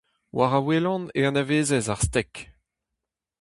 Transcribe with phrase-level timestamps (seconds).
[0.35, 2.35] War a welan e anavezez ar stek.